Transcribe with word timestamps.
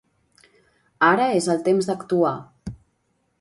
Ara 1.09 1.27
és 1.41 1.49
el 1.55 1.61
temps 1.67 1.91
d'actuar. 1.91 2.33